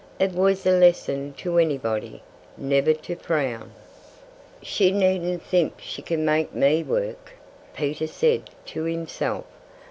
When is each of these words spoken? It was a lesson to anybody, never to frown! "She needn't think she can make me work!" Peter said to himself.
It 0.17 0.31
was 0.33 0.65
a 0.65 0.71
lesson 0.71 1.33
to 1.37 1.59
anybody, 1.59 2.23
never 2.57 2.91
to 2.91 3.15
frown! 3.15 3.71
"She 4.63 4.89
needn't 4.89 5.43
think 5.43 5.73
she 5.79 6.01
can 6.01 6.25
make 6.25 6.55
me 6.55 6.81
work!" 6.81 7.33
Peter 7.75 8.07
said 8.07 8.49
to 8.65 8.85
himself. 8.85 9.45